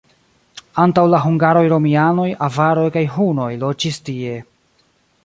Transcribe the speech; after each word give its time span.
Antaŭ 0.83 1.03
la 1.09 1.19
hungaroj 1.25 1.61
romianoj, 1.73 2.27
avaroj 2.47 2.87
kaj 2.97 3.07
hunoj 3.19 3.51
loĝis 3.65 4.03
tie. 4.09 4.35